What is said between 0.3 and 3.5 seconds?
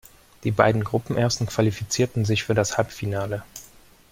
Die beiden Gruppenersten qualifizierten sich für das Halbfinale.